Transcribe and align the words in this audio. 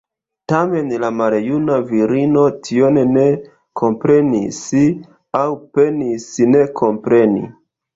Tamen 0.51 0.87
la 1.03 1.11
maljuna 1.17 1.75
virino 1.91 2.47
tion 2.69 2.99
ne 3.13 3.29
komprenis, 3.85 4.67
aŭ 5.45 5.47
penis 5.79 6.31
ne 6.55 6.69
kompreni. 6.85 7.51